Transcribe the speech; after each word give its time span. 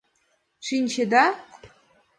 «Шинчеда»! 0.65 1.25